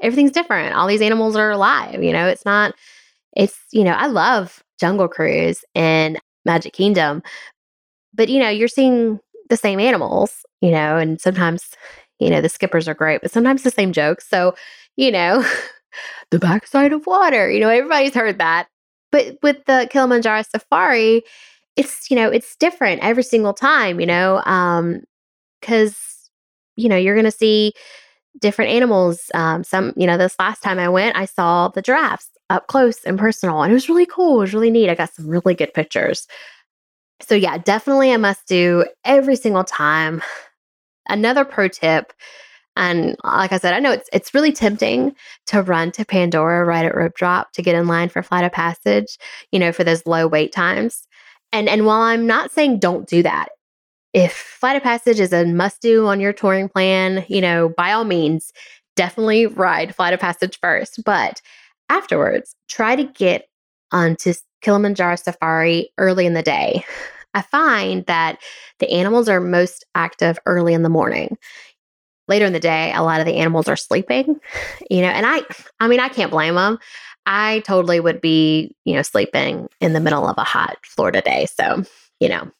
everything's 0.00 0.30
different. 0.30 0.74
All 0.74 0.86
these 0.86 1.00
animals 1.00 1.36
are 1.36 1.50
alive. 1.50 2.02
You 2.02 2.12
know, 2.12 2.28
it's 2.28 2.44
not, 2.44 2.74
it's, 3.34 3.58
you 3.72 3.82
know, 3.82 3.92
I 3.92 4.06
love 4.06 4.62
Jungle 4.78 5.08
Cruise 5.08 5.64
and 5.74 6.20
Magic 6.44 6.74
Kingdom, 6.74 7.22
but, 8.14 8.28
you 8.28 8.38
know, 8.38 8.48
you're 8.48 8.68
seeing 8.68 9.18
the 9.48 9.56
same 9.56 9.80
animals, 9.80 10.44
you 10.60 10.70
know, 10.70 10.96
and 10.96 11.20
sometimes, 11.20 11.70
you 12.18 12.28
know, 12.30 12.40
the 12.40 12.48
skippers 12.48 12.88
are 12.88 12.94
great, 12.94 13.22
but 13.22 13.30
sometimes 13.30 13.62
the 13.62 13.70
same 13.70 13.92
jokes. 13.92 14.28
So, 14.28 14.54
you 14.96 15.10
know, 15.10 15.44
the 16.30 16.38
backside 16.38 16.92
of 16.92 17.06
water, 17.06 17.50
you 17.50 17.60
know, 17.60 17.70
everybody's 17.70 18.14
heard 18.14 18.38
that. 18.38 18.68
But 19.12 19.38
with 19.42 19.64
the 19.66 19.88
Kilimanjaro 19.90 20.42
Safari, 20.42 21.22
it's, 21.76 22.10
you 22.10 22.16
know, 22.16 22.28
it's 22.28 22.56
different 22.56 23.02
every 23.02 23.22
single 23.22 23.52
time, 23.54 24.00
you 24.00 24.06
know, 24.06 24.42
um, 24.46 25.02
because, 25.60 25.96
you 26.76 26.88
know, 26.88 26.96
you're 26.96 27.14
going 27.14 27.24
to 27.24 27.30
see 27.30 27.72
different 28.40 28.70
animals. 28.70 29.30
Um, 29.34 29.64
some, 29.64 29.92
you 29.96 30.06
know, 30.06 30.18
this 30.18 30.36
last 30.38 30.62
time 30.62 30.78
I 30.78 30.88
went, 30.88 31.16
I 31.16 31.24
saw 31.24 31.68
the 31.68 31.82
giraffes 31.82 32.30
up 32.50 32.66
close 32.68 33.02
and 33.04 33.18
personal, 33.18 33.62
and 33.62 33.72
it 33.72 33.74
was 33.74 33.88
really 33.88 34.06
cool. 34.06 34.38
It 34.38 34.40
was 34.40 34.54
really 34.54 34.70
neat. 34.70 34.88
I 34.90 34.94
got 34.94 35.14
some 35.14 35.26
really 35.28 35.54
good 35.54 35.72
pictures. 35.74 36.26
So, 37.20 37.34
yeah, 37.34 37.58
definitely 37.58 38.12
a 38.12 38.18
must 38.18 38.46
do 38.46 38.84
every 39.04 39.36
single 39.36 39.64
time. 39.64 40.22
Another 41.08 41.44
pro 41.44 41.68
tip, 41.68 42.12
and 42.76 43.16
uh, 43.24 43.36
like 43.36 43.52
I 43.52 43.58
said, 43.58 43.74
I 43.74 43.80
know 43.80 43.92
it's 43.92 44.08
it's 44.12 44.34
really 44.34 44.52
tempting 44.52 45.14
to 45.46 45.62
run 45.62 45.90
to 45.92 46.04
Pandora 46.04 46.64
right 46.64 46.84
at 46.84 46.94
rope 46.94 47.14
drop 47.14 47.52
to 47.52 47.62
get 47.62 47.74
in 47.74 47.86
line 47.86 48.08
for 48.08 48.22
flight 48.22 48.44
of 48.44 48.52
passage, 48.52 49.18
you 49.50 49.58
know, 49.58 49.72
for 49.72 49.84
those 49.84 50.06
low 50.06 50.26
wait 50.26 50.52
times. 50.52 51.06
And 51.52 51.68
and 51.68 51.86
while 51.86 52.02
I'm 52.02 52.26
not 52.26 52.50
saying 52.50 52.78
don't 52.78 53.08
do 53.08 53.22
that, 53.22 53.48
if 54.12 54.32
flight 54.32 54.76
of 54.76 54.82
passage 54.82 55.20
is 55.20 55.32
a 55.32 55.44
must 55.44 55.80
do 55.80 56.06
on 56.06 56.20
your 56.20 56.32
touring 56.32 56.68
plan, 56.68 57.24
you 57.28 57.40
know, 57.40 57.70
by 57.70 57.92
all 57.92 58.04
means, 58.04 58.52
definitely 58.94 59.46
ride 59.46 59.94
flight 59.94 60.14
of 60.14 60.20
passage 60.20 60.58
first. 60.60 61.02
But 61.04 61.40
afterwards, 61.88 62.54
try 62.68 62.96
to 62.96 63.04
get 63.04 63.48
onto 63.92 64.34
Kilimanjaro 64.62 65.16
Safari 65.16 65.90
early 65.98 66.26
in 66.26 66.34
the 66.34 66.42
day. 66.42 66.84
I 67.34 67.42
find 67.42 68.06
that 68.06 68.38
the 68.78 68.90
animals 68.90 69.28
are 69.28 69.40
most 69.40 69.84
active 69.94 70.38
early 70.46 70.72
in 70.72 70.82
the 70.82 70.88
morning. 70.88 71.36
Later 72.28 72.44
in 72.44 72.52
the 72.52 72.60
day, 72.60 72.92
a 72.92 73.02
lot 73.02 73.20
of 73.20 73.26
the 73.26 73.36
animals 73.36 73.68
are 73.68 73.76
sleeping, 73.76 74.40
you 74.90 75.00
know, 75.00 75.08
and 75.08 75.26
I 75.26 75.42
I 75.80 75.88
mean, 75.88 76.00
I 76.00 76.08
can't 76.08 76.30
blame 76.30 76.54
them. 76.56 76.78
I 77.26 77.60
totally 77.60 78.00
would 78.00 78.20
be, 78.20 78.74
you 78.84 78.94
know, 78.94 79.02
sleeping 79.02 79.68
in 79.80 79.92
the 79.92 80.00
middle 80.00 80.26
of 80.26 80.38
a 80.38 80.44
hot 80.44 80.78
Florida 80.84 81.20
day. 81.20 81.46
So, 81.46 81.82
you 82.20 82.28
know, 82.28 82.50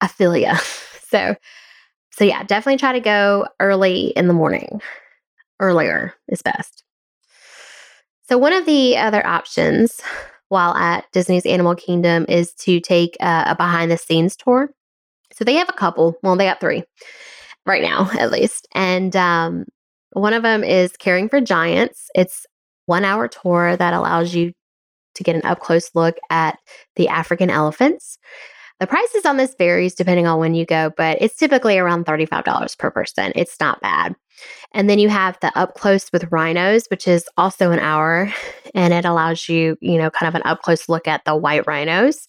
I 0.00 0.06
feel 0.06 0.36
ya. 0.36 0.56
So, 1.10 1.34
so 2.12 2.22
yeah, 2.22 2.44
definitely 2.44 2.76
try 2.76 2.92
to 2.92 3.00
go 3.00 3.48
early 3.58 4.10
in 4.10 4.28
the 4.28 4.32
morning. 4.32 4.80
Earlier 5.58 6.14
is 6.28 6.40
best. 6.40 6.84
So, 8.28 8.38
one 8.38 8.52
of 8.52 8.64
the 8.64 8.96
other 8.96 9.26
options 9.26 10.00
while 10.50 10.76
at 10.76 11.10
Disney's 11.10 11.44
Animal 11.46 11.74
Kingdom 11.74 12.26
is 12.28 12.52
to 12.60 12.78
take 12.78 13.16
a, 13.18 13.42
a 13.48 13.56
behind 13.56 13.90
the 13.90 13.96
scenes 13.96 14.36
tour. 14.36 14.70
So, 15.32 15.42
they 15.42 15.54
have 15.54 15.68
a 15.68 15.72
couple. 15.72 16.16
Well, 16.22 16.36
they 16.36 16.44
got 16.44 16.60
three 16.60 16.84
right 17.66 17.82
now, 17.82 18.10
at 18.18 18.30
least. 18.30 18.66
And 18.74 19.14
um, 19.16 19.66
one 20.12 20.32
of 20.32 20.42
them 20.42 20.64
is 20.64 20.96
Caring 20.96 21.28
for 21.28 21.40
Giants. 21.40 22.08
It's 22.14 22.46
one 22.86 23.04
hour 23.04 23.28
tour 23.28 23.76
that 23.76 23.94
allows 23.94 24.34
you 24.34 24.52
to 25.14 25.22
get 25.22 25.36
an 25.36 25.44
up 25.44 25.60
close 25.60 25.90
look 25.94 26.16
at 26.30 26.58
the 26.96 27.08
African 27.08 27.50
elephants. 27.50 28.18
The 28.80 28.86
prices 28.86 29.26
on 29.26 29.36
this 29.36 29.54
varies 29.58 29.94
depending 29.94 30.26
on 30.26 30.40
when 30.40 30.54
you 30.54 30.64
go, 30.64 30.90
but 30.96 31.18
it's 31.20 31.36
typically 31.36 31.78
around 31.78 32.06
$35 32.06 32.78
per 32.78 32.90
person. 32.90 33.32
It's 33.36 33.60
not 33.60 33.80
bad. 33.82 34.16
And 34.72 34.88
then 34.88 34.98
you 34.98 35.10
have 35.10 35.38
the 35.40 35.56
up 35.56 35.74
close 35.74 36.10
with 36.12 36.32
rhinos, 36.32 36.86
which 36.90 37.06
is 37.06 37.28
also 37.36 37.72
an 37.72 37.78
hour, 37.78 38.32
and 38.74 38.94
it 38.94 39.04
allows 39.04 39.48
you, 39.48 39.76
you 39.80 39.98
know, 39.98 40.10
kind 40.10 40.28
of 40.28 40.34
an 40.34 40.46
up 40.46 40.62
close 40.62 40.88
look 40.88 41.06
at 41.06 41.24
the 41.26 41.36
white 41.36 41.66
rhinos. 41.66 42.26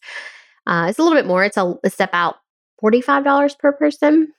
Uh, 0.68 0.88
it's 0.90 1.00
a 1.00 1.04
little 1.04 1.18
bit 1.18 1.26
more. 1.26 1.44
It's 1.44 1.58
a, 1.58 1.80
about 2.00 2.36
forty-five 2.80 3.24
dollars 3.24 3.56
per 3.56 3.72
person, 3.72 4.32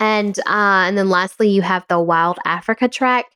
and 0.00 0.38
uh, 0.40 0.84
and 0.86 0.98
then 0.98 1.08
lastly, 1.08 1.48
you 1.48 1.62
have 1.62 1.84
the 1.88 2.00
Wild 2.00 2.38
Africa 2.44 2.88
Trek. 2.88 3.26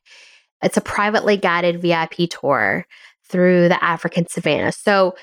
It's 0.61 0.77
a 0.77 0.81
privately 0.81 1.37
guided 1.37 1.81
VIP 1.81 2.29
tour 2.29 2.85
through 3.25 3.69
the 3.69 3.83
African 3.83 4.27
savannah. 4.27 4.71
So 4.71 5.15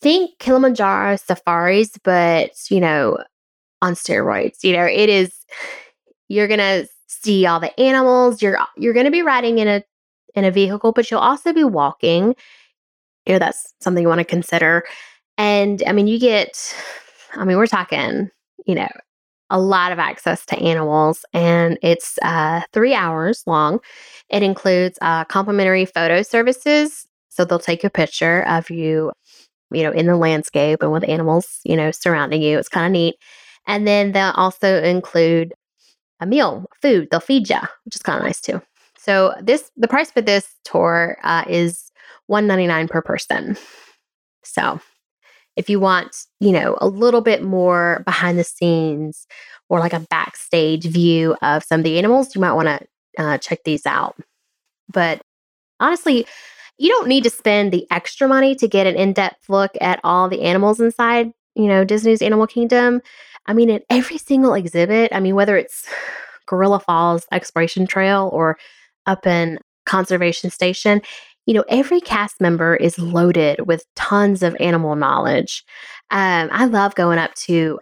think 0.00 0.38
Kilimanjaro 0.38 1.16
safaris, 1.16 1.92
but 2.02 2.52
you 2.70 2.80
know, 2.80 3.18
on 3.82 3.94
steroids. 3.94 4.64
You 4.64 4.72
know, 4.74 4.84
it 4.84 5.08
is. 5.08 5.32
You're 6.28 6.48
gonna 6.48 6.86
see 7.06 7.46
all 7.46 7.60
the 7.60 7.78
animals. 7.78 8.42
You're 8.42 8.58
you're 8.76 8.94
to 8.94 9.10
be 9.10 9.22
riding 9.22 9.58
in 9.58 9.68
a 9.68 9.84
in 10.34 10.44
a 10.44 10.50
vehicle, 10.50 10.92
but 10.92 11.10
you'll 11.10 11.20
also 11.20 11.52
be 11.52 11.64
walking. 11.64 12.34
You 13.26 13.34
know, 13.34 13.38
that's 13.38 13.74
something 13.80 14.02
you 14.02 14.08
want 14.08 14.20
to 14.20 14.24
consider. 14.24 14.84
And 15.36 15.82
I 15.86 15.92
mean, 15.92 16.06
you 16.06 16.18
get, 16.18 16.74
I 17.34 17.44
mean, 17.44 17.56
we're 17.56 17.66
talking, 17.66 18.30
you 18.66 18.74
know, 18.74 18.88
a 19.50 19.60
lot 19.60 19.92
of 19.92 19.98
access 19.98 20.46
to 20.46 20.58
animals, 20.58 21.24
and 21.32 21.78
it's 21.82 22.18
uh, 22.22 22.62
three 22.72 22.94
hours 22.94 23.42
long. 23.46 23.80
It 24.28 24.42
includes 24.42 24.98
uh, 25.02 25.24
complimentary 25.24 25.84
photo 25.84 26.22
services. 26.22 27.06
So 27.28 27.44
they'll 27.44 27.58
take 27.58 27.84
a 27.84 27.90
picture 27.90 28.42
of 28.48 28.70
you, 28.70 29.12
you 29.70 29.82
know, 29.82 29.92
in 29.92 30.06
the 30.06 30.16
landscape 30.16 30.82
and 30.82 30.92
with 30.92 31.08
animals, 31.08 31.60
you 31.64 31.76
know, 31.76 31.90
surrounding 31.90 32.42
you. 32.42 32.58
It's 32.58 32.68
kind 32.68 32.86
of 32.86 32.92
neat. 32.92 33.14
And 33.66 33.86
then 33.86 34.12
they'll 34.12 34.32
also 34.34 34.82
include 34.82 35.52
a 36.20 36.26
meal, 36.26 36.66
food. 36.82 37.08
They'll 37.10 37.20
feed 37.20 37.48
you, 37.48 37.60
which 37.84 37.96
is 37.96 38.02
kind 38.02 38.18
of 38.18 38.24
nice 38.24 38.40
too. 38.40 38.60
So 38.98 39.34
this 39.40 39.70
the 39.76 39.88
price 39.88 40.10
for 40.10 40.20
this 40.20 40.46
tour 40.64 41.18
uh, 41.22 41.44
is 41.48 41.90
one 42.26 42.46
ninety 42.46 42.66
nine 42.66 42.88
per 42.88 43.00
person. 43.00 43.56
So 44.44 44.80
if 45.60 45.68
you 45.68 45.78
want, 45.78 46.24
you 46.40 46.52
know, 46.52 46.78
a 46.80 46.88
little 46.88 47.20
bit 47.20 47.42
more 47.42 48.02
behind 48.06 48.38
the 48.38 48.44
scenes 48.44 49.26
or 49.68 49.78
like 49.78 49.92
a 49.92 50.00
backstage 50.00 50.86
view 50.86 51.36
of 51.42 51.62
some 51.62 51.80
of 51.80 51.84
the 51.84 51.98
animals, 51.98 52.34
you 52.34 52.40
might 52.40 52.54
want 52.54 52.68
to 52.68 53.22
uh, 53.22 53.36
check 53.36 53.62
these 53.64 53.84
out. 53.84 54.16
But 54.90 55.20
honestly, 55.78 56.26
you 56.78 56.88
don't 56.88 57.08
need 57.08 57.24
to 57.24 57.30
spend 57.30 57.72
the 57.72 57.86
extra 57.90 58.26
money 58.26 58.54
to 58.54 58.66
get 58.66 58.86
an 58.86 58.96
in 58.96 59.12
depth 59.12 59.50
look 59.50 59.72
at 59.82 60.00
all 60.02 60.30
the 60.30 60.40
animals 60.40 60.80
inside, 60.80 61.30
you 61.54 61.66
know, 61.66 61.84
Disney's 61.84 62.22
Animal 62.22 62.46
Kingdom. 62.46 63.02
I 63.44 63.52
mean, 63.52 63.68
in 63.68 63.82
every 63.90 64.16
single 64.16 64.54
exhibit, 64.54 65.12
I 65.12 65.20
mean, 65.20 65.34
whether 65.34 65.58
it's 65.58 65.86
Gorilla 66.46 66.80
Falls 66.80 67.26
Exploration 67.32 67.86
Trail 67.86 68.30
or 68.32 68.56
up 69.04 69.26
in 69.26 69.58
Conservation 69.84 70.48
Station, 70.48 71.02
you 71.46 71.54
know, 71.54 71.64
every 71.68 72.00
cast 72.00 72.40
member 72.40 72.76
is 72.76 72.98
loaded 72.98 73.66
with 73.66 73.84
tons 73.96 74.42
of 74.42 74.56
animal 74.60 74.96
knowledge. 74.96 75.64
Um, 76.10 76.48
I 76.52 76.66
love 76.66 76.94
going 76.94 77.18
up 77.18 77.34
to 77.46 77.80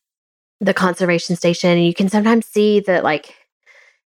the 0.60 0.74
conservation 0.74 1.36
station, 1.36 1.70
and 1.70 1.86
you 1.86 1.94
can 1.94 2.08
sometimes 2.08 2.46
see 2.46 2.80
that, 2.80 3.04
like, 3.04 3.34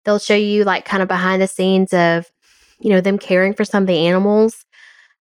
they'll 0.05 0.19
show 0.19 0.35
you, 0.35 0.63
like, 0.63 0.85
kind 0.85 1.03
of 1.03 1.07
behind 1.07 1.41
the 1.41 1.47
scenes 1.47 1.93
of, 1.93 2.27
you 2.79 2.89
know, 2.89 3.01
them 3.01 3.17
caring 3.19 3.53
for 3.53 3.65
some 3.65 3.83
of 3.83 3.87
the 3.87 4.07
animals. 4.07 4.65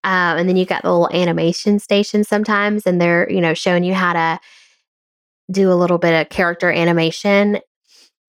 Uh, 0.03 0.35
and 0.37 0.47
then 0.47 0.55
you 0.57 0.65
got 0.65 0.83
the 0.83 0.91
little 0.91 1.09
animation 1.13 1.79
station 1.79 2.23
sometimes, 2.23 2.85
and 2.85 3.01
they're, 3.01 3.29
you 3.31 3.41
know, 3.41 3.53
showing 3.53 3.83
you 3.83 3.93
how 3.93 4.13
to 4.13 4.39
do 5.51 5.71
a 5.71 5.75
little 5.75 5.97
bit 5.97 6.19
of 6.19 6.29
character 6.29 6.71
animation. 6.71 7.59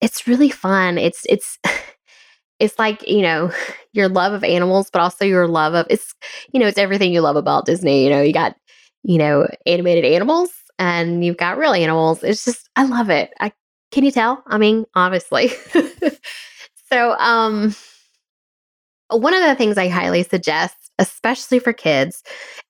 It's 0.01 0.27
really 0.27 0.49
fun. 0.49 0.97
It's 0.97 1.25
it's 1.27 1.57
it's 2.59 2.77
like, 2.79 3.07
you 3.07 3.21
know, 3.21 3.51
your 3.93 4.09
love 4.09 4.33
of 4.33 4.43
animals, 4.43 4.89
but 4.91 5.01
also 5.01 5.25
your 5.25 5.47
love 5.47 5.73
of 5.73 5.87
it's, 5.89 6.13
you 6.53 6.59
know, 6.59 6.67
it's 6.67 6.77
everything 6.77 7.13
you 7.13 7.21
love 7.21 7.35
about 7.35 7.65
Disney. 7.65 8.03
You 8.03 8.09
know, 8.09 8.21
you 8.21 8.33
got, 8.33 8.55
you 9.03 9.17
know, 9.17 9.47
animated 9.65 10.05
animals 10.05 10.51
and 10.77 11.23
you've 11.23 11.37
got 11.37 11.57
real 11.57 11.73
animals. 11.73 12.23
It's 12.23 12.45
just 12.45 12.69
I 12.75 12.85
love 12.85 13.09
it. 13.09 13.31
I 13.39 13.51
can 13.91 14.05
you 14.05 14.11
tell? 14.11 14.43
I 14.47 14.57
mean, 14.57 14.85
obviously. 14.95 15.49
so, 16.91 17.13
um 17.19 17.75
one 19.11 19.33
of 19.33 19.41
the 19.41 19.55
things 19.55 19.77
I 19.77 19.87
highly 19.87 20.21
suggest, 20.21 20.75
especially 20.99 21.57
for 21.59 21.73
kids, 21.73 22.21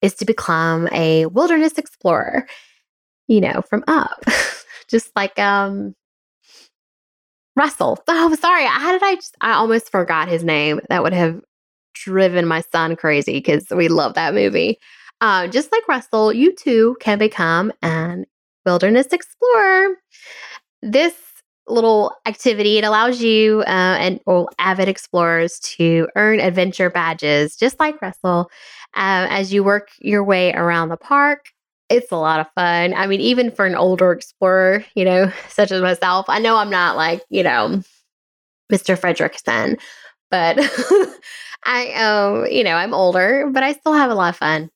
is 0.01 0.15
to 0.15 0.25
become 0.25 0.87
a 0.93 1.25
wilderness 1.25 1.77
explorer 1.77 2.47
you 3.27 3.39
know, 3.39 3.61
from 3.69 3.83
up. 3.87 4.25
just 4.89 5.11
like 5.15 5.39
um 5.39 5.95
Russell. 7.59 7.99
Oh, 8.07 8.33
sorry. 8.35 8.65
How 8.65 8.91
did 8.91 9.03
I 9.03 9.15
just 9.15 9.35
I 9.41 9.53
almost 9.53 9.91
forgot 9.91 10.27
his 10.29 10.43
name. 10.43 10.79
That 10.89 11.03
would 11.03 11.13
have 11.13 11.41
driven 11.93 12.47
my 12.47 12.61
son 12.71 12.95
crazy 12.95 13.33
because 13.33 13.65
we 13.69 13.87
love 13.89 14.13
that 14.13 14.33
movie. 14.33 14.77
Uh, 15.21 15.47
just 15.47 15.71
like 15.71 15.87
Russell, 15.87 16.31
you 16.31 16.55
too 16.55 16.95
can 17.01 17.17
become 17.17 17.71
an 17.81 18.25
wilderness 18.65 19.07
explorer. 19.07 19.95
This 20.81 21.13
little 21.67 22.13
activity 22.25 22.77
it 22.77 22.83
allows 22.83 23.21
you 23.21 23.61
uh, 23.61 23.97
and 23.99 24.19
or 24.25 24.49
avid 24.57 24.87
explorers 24.87 25.59
to 25.59 26.07
earn 26.15 26.39
adventure 26.39 26.89
badges, 26.89 27.55
just 27.57 27.79
like 27.79 28.01
Russell, 28.01 28.49
uh, 28.95 29.27
as 29.29 29.53
you 29.53 29.63
work 29.63 29.89
your 29.99 30.23
way 30.23 30.53
around 30.53 30.89
the 30.89 30.97
park 30.97 31.47
it's 31.89 32.11
a 32.11 32.17
lot 32.17 32.39
of 32.39 32.47
fun. 32.55 32.93
I 32.93 33.07
mean, 33.07 33.19
even 33.19 33.51
for 33.51 33.65
an 33.65 33.75
older 33.75 34.11
explorer, 34.11 34.85
you 34.95 35.05
know, 35.05 35.31
such 35.49 35.71
as 35.71 35.81
myself, 35.81 36.25
I 36.29 36.39
know 36.39 36.55
I'm 36.55 36.69
not 36.69 36.95
like, 36.95 37.23
you 37.29 37.43
know, 37.43 37.81
Mr. 38.71 38.97
Fredricksen, 38.97 39.79
but 40.29 40.57
I, 41.65 41.91
um, 41.93 42.45
you 42.51 42.63
know, 42.63 42.75
I'm 42.75 42.93
older, 42.93 43.49
but 43.51 43.63
I 43.63 43.73
still 43.73 43.93
have 43.93 44.11
a 44.11 44.15
lot 44.15 44.29
of 44.29 44.37
fun 44.37 44.69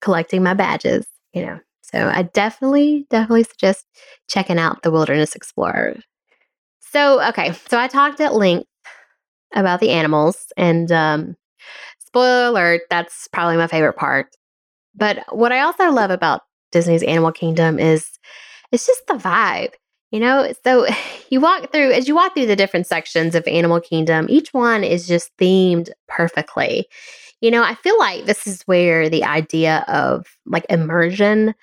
collecting 0.00 0.42
my 0.42 0.54
badges, 0.54 1.06
you 1.32 1.44
know. 1.44 1.58
So 1.82 2.08
I 2.08 2.22
definitely, 2.22 3.06
definitely 3.10 3.42
suggest 3.44 3.84
checking 4.28 4.58
out 4.58 4.82
the 4.82 4.92
Wilderness 4.92 5.34
Explorer. 5.34 5.96
So, 6.80 7.26
okay, 7.28 7.52
so 7.68 7.78
I 7.78 7.88
talked 7.88 8.20
at 8.20 8.34
length 8.34 8.68
about 9.54 9.80
the 9.80 9.90
animals, 9.90 10.46
and 10.56 10.90
um, 10.92 11.36
spoiler 11.98 12.46
alert, 12.46 12.82
that's 12.90 13.28
probably 13.32 13.56
my 13.56 13.66
favorite 13.66 13.94
part. 13.94 14.28
But 14.94 15.24
what 15.30 15.52
I 15.52 15.60
also 15.60 15.90
love 15.90 16.10
about 16.10 16.42
Disney's 16.70 17.02
Animal 17.02 17.32
Kingdom 17.32 17.78
is 17.78 18.18
it's 18.72 18.86
just 18.86 19.06
the 19.06 19.14
vibe. 19.14 19.72
You 20.10 20.18
know, 20.20 20.52
so 20.64 20.86
you 21.30 21.40
walk 21.40 21.72
through, 21.72 21.92
as 21.92 22.08
you 22.08 22.14
walk 22.14 22.34
through 22.34 22.46
the 22.46 22.56
different 22.56 22.86
sections 22.86 23.34
of 23.34 23.46
Animal 23.46 23.80
Kingdom, 23.80 24.26
each 24.28 24.52
one 24.52 24.84
is 24.84 25.06
just 25.06 25.36
themed 25.38 25.90
perfectly. 26.08 26.86
You 27.40 27.50
know, 27.50 27.62
I 27.62 27.74
feel 27.74 27.98
like 27.98 28.26
this 28.26 28.46
is 28.46 28.62
where 28.62 29.08
the 29.08 29.24
idea 29.24 29.84
of 29.88 30.26
like 30.46 30.66
immersion, 30.68 31.54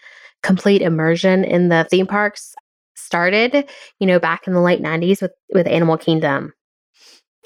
complete 0.43 0.81
immersion 0.81 1.43
in 1.43 1.69
the 1.69 1.85
theme 1.89 2.07
parks 2.07 2.55
started, 2.95 3.69
you 3.99 4.07
know, 4.07 4.19
back 4.19 4.47
in 4.47 4.53
the 4.53 4.61
late 4.61 4.81
90s 4.81 5.21
with, 5.21 5.33
with 5.53 5.67
Animal 5.67 5.97
Kingdom. 5.97 6.53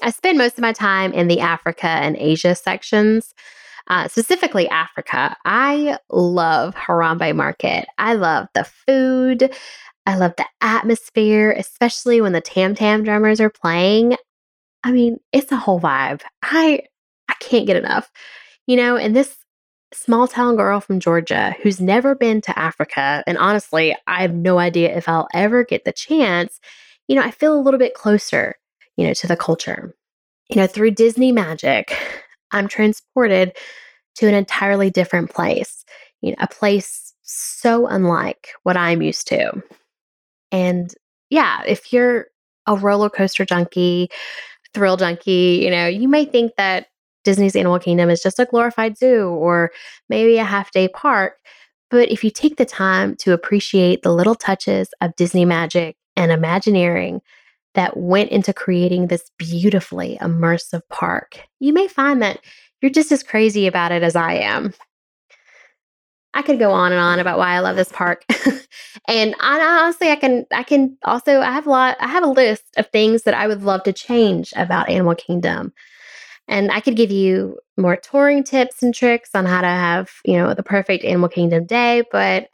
I 0.02 0.10
spend 0.10 0.38
most 0.38 0.54
of 0.54 0.62
my 0.62 0.72
time 0.72 1.12
in 1.12 1.28
the 1.28 1.40
Africa 1.40 1.86
and 1.86 2.16
Asia 2.16 2.54
sections. 2.54 3.34
Uh, 3.88 4.08
specifically 4.08 4.68
Africa. 4.68 5.36
I 5.44 5.98
love 6.08 6.74
Harambe 6.74 7.34
Market. 7.34 7.86
I 7.98 8.14
love 8.14 8.46
the 8.54 8.64
food. 8.64 9.52
I 10.06 10.16
love 10.16 10.34
the 10.36 10.46
atmosphere, 10.60 11.52
especially 11.52 12.20
when 12.20 12.32
the 12.32 12.40
tam 12.40 12.74
tam 12.74 13.04
drummers 13.04 13.40
are 13.40 13.50
playing. 13.50 14.16
I 14.84 14.92
mean, 14.92 15.18
it's 15.32 15.52
a 15.52 15.56
whole 15.56 15.80
vibe. 15.80 16.22
I 16.42 16.82
I 17.28 17.34
can't 17.40 17.66
get 17.66 17.76
enough. 17.76 18.10
You 18.66 18.76
know, 18.76 18.96
and 18.96 19.14
this 19.14 19.36
small 19.92 20.26
town 20.26 20.56
girl 20.56 20.80
from 20.80 21.00
Georgia 21.00 21.54
who's 21.62 21.80
never 21.80 22.14
been 22.14 22.40
to 22.42 22.58
Africa, 22.58 23.22
and 23.26 23.38
honestly, 23.38 23.96
I 24.06 24.22
have 24.22 24.34
no 24.34 24.58
idea 24.58 24.96
if 24.96 25.08
I'll 25.08 25.28
ever 25.34 25.64
get 25.64 25.84
the 25.84 25.92
chance, 25.92 26.60
you 27.08 27.16
know, 27.16 27.22
I 27.22 27.30
feel 27.30 27.54
a 27.54 27.60
little 27.60 27.78
bit 27.78 27.94
closer, 27.94 28.54
you 28.96 29.06
know, 29.06 29.14
to 29.14 29.26
the 29.26 29.36
culture. 29.36 29.94
You 30.48 30.56
know, 30.56 30.66
through 30.66 30.92
Disney 30.92 31.32
magic, 31.32 31.96
I'm 32.52 32.68
transported 32.68 33.52
to 34.16 34.28
an 34.28 34.34
entirely 34.34 34.90
different 34.90 35.30
place, 35.30 35.84
you 36.20 36.30
know, 36.30 36.36
a 36.40 36.46
place 36.46 37.14
so 37.22 37.86
unlike 37.86 38.50
what 38.62 38.76
I'm 38.76 39.02
used 39.02 39.26
to. 39.28 39.62
And 40.50 40.92
yeah, 41.30 41.62
if 41.66 41.92
you're 41.92 42.26
a 42.66 42.76
roller 42.76 43.08
coaster 43.08 43.44
junkie, 43.44 44.08
thrill 44.74 44.96
junkie, 44.96 45.60
you 45.62 45.70
know, 45.70 45.86
you 45.86 46.08
may 46.08 46.24
think 46.24 46.52
that 46.56 46.88
Disney's 47.24 47.56
Animal 47.56 47.78
Kingdom 47.78 48.10
is 48.10 48.22
just 48.22 48.38
a 48.38 48.44
glorified 48.44 48.98
zoo 48.98 49.28
or 49.28 49.70
maybe 50.08 50.38
a 50.38 50.44
half 50.44 50.70
day 50.72 50.88
park. 50.88 51.34
But 51.90 52.10
if 52.10 52.24
you 52.24 52.30
take 52.30 52.56
the 52.56 52.64
time 52.64 53.16
to 53.16 53.32
appreciate 53.32 54.02
the 54.02 54.12
little 54.12 54.34
touches 54.34 54.88
of 55.00 55.14
Disney 55.16 55.44
magic 55.44 55.96
and 56.16 56.32
Imagineering 56.32 57.20
that 57.74 57.96
went 57.96 58.30
into 58.30 58.52
creating 58.52 59.06
this 59.06 59.30
beautifully 59.38 60.18
immersive 60.20 60.82
park, 60.90 61.40
you 61.60 61.72
may 61.72 61.88
find 61.88 62.22
that 62.22 62.40
you're 62.80 62.90
just 62.90 63.12
as 63.12 63.22
crazy 63.22 63.66
about 63.66 63.92
it 63.92 64.02
as 64.02 64.16
I 64.16 64.34
am. 64.34 64.74
I 66.34 66.42
could 66.42 66.58
go 66.58 66.72
on 66.72 66.92
and 66.92 67.00
on 67.00 67.18
about 67.18 67.38
why 67.38 67.50
I 67.54 67.60
love 67.60 67.76
this 67.76 67.92
park. 67.92 68.24
and 69.08 69.34
I, 69.38 69.60
honestly, 69.60 70.10
I 70.10 70.16
can, 70.16 70.46
I 70.50 70.62
can 70.62 70.96
also, 71.04 71.40
I 71.40 71.52
have 71.52 71.66
a 71.66 71.70
lot, 71.70 71.96
I 72.00 72.08
have 72.08 72.24
a 72.24 72.28
list 72.28 72.64
of 72.76 72.88
things 72.88 73.24
that 73.24 73.34
I 73.34 73.46
would 73.46 73.62
love 73.62 73.82
to 73.84 73.92
change 73.92 74.52
about 74.56 74.88
Animal 74.88 75.14
Kingdom. 75.14 75.72
And 76.48 76.72
I 76.72 76.80
could 76.80 76.96
give 76.96 77.10
you 77.10 77.58
more 77.76 77.96
touring 77.96 78.44
tips 78.44 78.82
and 78.82 78.94
tricks 78.94 79.30
on 79.34 79.44
how 79.44 79.60
to 79.60 79.66
have, 79.66 80.10
you 80.24 80.36
know, 80.36 80.54
the 80.54 80.62
perfect 80.62 81.04
Animal 81.04 81.28
Kingdom 81.28 81.66
day, 81.66 82.02
but 82.10 82.48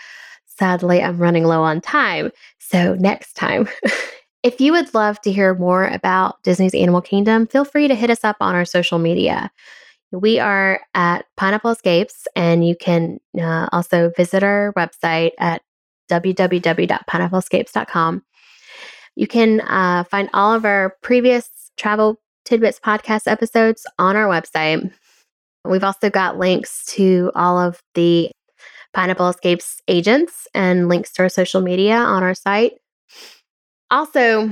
sadly, 0.47 1.03
I'm 1.03 1.19
running 1.19 1.45
low 1.45 1.63
on 1.63 1.81
time. 1.81 2.33
So 2.59 2.95
next 2.95 3.35
time, 3.35 3.69
if 4.43 4.61
you 4.61 4.73
would 4.73 4.93
love 4.95 5.21
to 5.23 5.33
hear 5.33 5.55
more 5.55 5.87
about 5.87 6.43
Disney's 6.43 6.75
Animal 6.75 7.01
Kingdom, 7.01 7.47
feel 7.47 7.65
free 7.65 7.89
to 7.89 7.95
hit 7.95 8.11
us 8.11 8.25
up 8.25 8.37
on 8.41 8.55
our 8.55 8.65
social 8.65 8.99
media. 8.99 9.51
We 10.11 10.39
are 10.39 10.81
at 10.95 11.27
Pineapple 11.37 11.73
Escapes, 11.73 12.27
and 12.35 12.67
you 12.67 12.75
can 12.77 13.19
uh, 13.39 13.69
also 13.73 14.11
visit 14.17 14.43
our 14.43 14.73
website 14.77 15.33
at 15.39 15.61
www.pineappleescapes.com. 16.11 18.23
You 19.17 19.27
can 19.27 19.61
uh, 19.63 20.05
find 20.05 20.31
all 20.33 20.55
of 20.55 20.65
our 20.65 20.97
previous 21.03 21.51
travel 21.77 22.21
tidbits 22.45 22.79
podcast 22.81 23.27
episodes 23.27 23.85
on 23.99 24.17
our 24.17 24.29
website. 24.29 24.91
We've 25.65 25.85
also 25.85 26.09
got 26.09 26.39
links 26.39 26.87
to 26.95 27.31
all 27.35 27.59
of 27.59 27.81
the 27.95 28.31
Pineapple 28.95 29.29
Escapes 29.29 29.83
agents 29.89 30.47
and 30.55 30.89
links 30.89 31.13
to 31.15 31.23
our 31.23 31.29
social 31.29 31.61
media 31.61 31.97
on 31.97 32.23
our 32.23 32.35
site. 32.35 32.75
Also, 33.91 34.51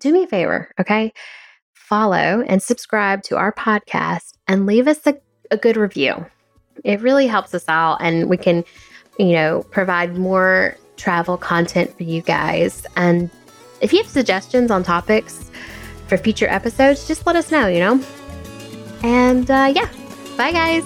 do 0.00 0.12
me 0.12 0.24
a 0.24 0.26
favor, 0.26 0.72
okay? 0.80 1.12
follow 1.92 2.42
and 2.48 2.62
subscribe 2.62 3.22
to 3.22 3.36
our 3.36 3.52
podcast 3.52 4.32
and 4.48 4.64
leave 4.64 4.88
us 4.88 5.06
a, 5.06 5.14
a 5.50 5.58
good 5.58 5.76
review. 5.76 6.24
It 6.84 7.02
really 7.02 7.26
helps 7.26 7.52
us 7.52 7.66
out 7.68 7.98
and 8.00 8.30
we 8.30 8.38
can, 8.38 8.64
you 9.18 9.32
know, 9.32 9.62
provide 9.70 10.16
more 10.16 10.74
travel 10.96 11.36
content 11.36 11.94
for 11.94 12.04
you 12.04 12.22
guys. 12.22 12.86
And 12.96 13.28
if 13.82 13.92
you 13.92 13.98
have 13.98 14.10
suggestions 14.10 14.70
on 14.70 14.82
topics 14.82 15.50
for 16.06 16.16
future 16.16 16.48
episodes, 16.48 17.06
just 17.06 17.26
let 17.26 17.36
us 17.36 17.50
know, 17.50 17.66
you 17.66 17.80
know? 17.80 18.02
And 19.02 19.50
uh, 19.50 19.70
yeah, 19.76 19.92
bye 20.38 20.52
guys. 20.52 20.84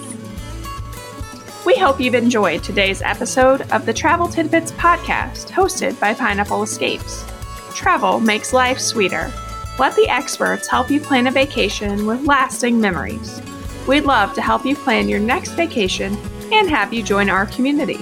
We 1.65 1.77
hope 1.77 2.01
you've 2.01 2.15
enjoyed 2.15 2.65
today's 2.65 3.01
episode 3.01 3.61
of 3.71 3.85
the 3.85 3.93
Travel 3.93 4.27
Tidbits 4.27 4.73
podcast 4.73 5.51
hosted 5.51 5.97
by 6.01 6.13
Pineapple 6.13 6.63
Escapes. 6.63 7.36
Travel 7.77 8.19
makes 8.19 8.51
life 8.53 8.79
sweeter. 8.79 9.31
Let 9.77 9.95
the 9.95 10.09
experts 10.09 10.67
help 10.67 10.89
you 10.89 10.99
plan 10.99 11.27
a 11.27 11.31
vacation 11.31 12.07
with 12.07 12.25
lasting 12.25 12.81
memories. 12.81 13.39
We'd 13.87 14.05
love 14.05 14.33
to 14.33 14.41
help 14.41 14.65
you 14.65 14.75
plan 14.75 15.07
your 15.07 15.19
next 15.19 15.51
vacation 15.51 16.17
and 16.51 16.67
have 16.71 16.91
you 16.91 17.03
join 17.03 17.29
our 17.29 17.45
community. 17.45 17.99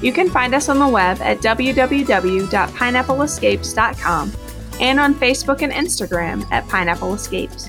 You 0.00 0.14
can 0.14 0.30
find 0.30 0.54
us 0.54 0.70
on 0.70 0.78
the 0.78 0.88
web 0.88 1.20
at 1.20 1.40
www.pineappleescapes.com 1.40 4.32
and 4.80 4.98
on 4.98 5.14
Facebook 5.14 5.60
and 5.60 5.72
Instagram 5.72 6.50
at 6.50 6.66
Pineapple 6.68 7.12
Escapes. 7.12 7.68